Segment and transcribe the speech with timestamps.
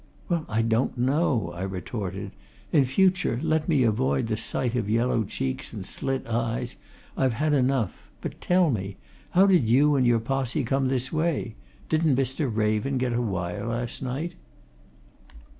[0.29, 2.31] "Well, I don't know," I retorted.
[2.71, 6.75] "In future, let me avoid the sight of yellow cheeks and slit eyes
[7.15, 8.09] I've had enough.
[8.19, 8.97] But tell me
[9.29, 11.53] how did you and your posse come this way?
[11.87, 12.49] Didn't Mr.
[12.51, 14.33] Raven get a wire last night?"